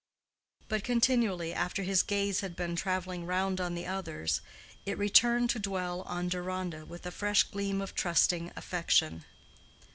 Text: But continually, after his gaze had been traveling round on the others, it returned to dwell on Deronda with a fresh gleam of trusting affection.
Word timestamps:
But 0.67 0.83
continually, 0.83 1.53
after 1.53 1.83
his 1.83 2.01
gaze 2.01 2.39
had 2.39 2.55
been 2.55 2.75
traveling 2.75 3.23
round 3.27 3.61
on 3.61 3.75
the 3.75 3.85
others, 3.85 4.41
it 4.83 4.97
returned 4.97 5.51
to 5.51 5.59
dwell 5.59 6.01
on 6.07 6.27
Deronda 6.27 6.87
with 6.87 7.05
a 7.05 7.11
fresh 7.11 7.43
gleam 7.43 7.81
of 7.83 7.93
trusting 7.93 8.51
affection. 8.55 9.25